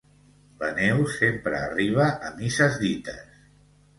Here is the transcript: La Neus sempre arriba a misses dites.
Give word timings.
La 0.61 0.69
Neus 0.79 1.17
sempre 1.17 1.59
arriba 1.67 2.09
a 2.29 2.33
misses 2.39 2.79
dites. 2.87 3.39